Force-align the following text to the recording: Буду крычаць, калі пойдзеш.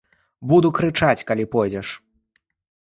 Буду 0.51 0.71
крычаць, 0.79 1.25
калі 1.31 1.43
пойдзеш. 1.59 1.87